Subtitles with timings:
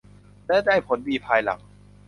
[0.47, 1.59] และได้ผลดีภายหลัง